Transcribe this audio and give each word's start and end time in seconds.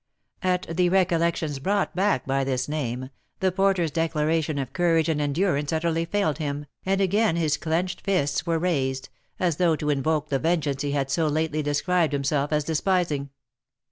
At 0.41 0.65
the 0.75 0.89
recollections 0.89 1.59
brought 1.59 1.95
back 1.95 2.25
by 2.25 2.43
this 2.43 2.67
name, 2.67 3.11
the 3.39 3.51
porter's 3.51 3.91
declaration 3.91 4.57
of 4.57 4.73
courage 4.73 5.07
and 5.07 5.21
endurance 5.21 5.71
utterly 5.71 6.05
failed 6.05 6.39
him, 6.39 6.65
and 6.83 6.99
again 6.99 7.35
his 7.35 7.55
clenched 7.55 8.01
fists 8.01 8.43
were 8.43 8.57
raised, 8.57 9.09
as 9.39 9.57
though 9.57 9.75
to 9.75 9.91
invoke 9.91 10.29
the 10.29 10.39
vengeance 10.39 10.81
he 10.81 10.93
had 10.93 11.11
so 11.11 11.27
lately 11.27 11.61
described 11.61 12.13
himself 12.13 12.51
as 12.51 12.63
despising. 12.63 13.29